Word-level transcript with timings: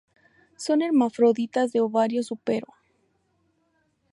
Son 0.57 0.81
hermafroditas 0.81 1.71
de 1.73 1.79
ovario 1.79 2.23
súpero. 2.23 2.65